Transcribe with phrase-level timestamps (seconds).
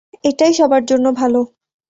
[0.23, 1.41] এটাই সবার জন্য ভালো।